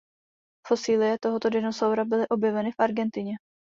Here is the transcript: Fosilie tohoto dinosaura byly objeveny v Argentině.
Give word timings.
Fosilie 0.67 1.19
tohoto 1.19 1.49
dinosaura 1.49 2.05
byly 2.05 2.27
objeveny 2.27 2.71
v 2.71 2.75
Argentině. 2.81 3.35